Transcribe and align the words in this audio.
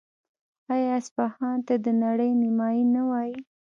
آیا 0.73 0.91
اصفهان 1.01 1.57
ته 1.67 1.73
د 1.85 1.87
نړۍ 2.03 2.31
نیمایي 2.41 2.83
نه 2.95 3.01
وايي؟ 3.09 3.37